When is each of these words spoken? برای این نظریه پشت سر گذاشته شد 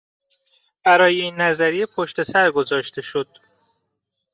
برای 0.83 1.21
این 1.21 1.35
نظریه 1.35 1.85
پشت 1.85 2.21
سر 2.21 2.51
گذاشته 2.51 3.01
شد 3.01 3.27